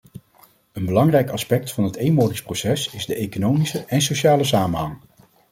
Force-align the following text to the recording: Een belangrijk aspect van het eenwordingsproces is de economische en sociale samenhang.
Een 0.71 0.85
belangrijk 0.85 1.29
aspect 1.29 1.71
van 1.73 1.83
het 1.83 1.95
eenwordingsproces 1.95 2.89
is 2.93 3.05
de 3.05 3.15
economische 3.15 3.85
en 3.85 4.01
sociale 4.01 4.43
samenhang. 4.43 4.97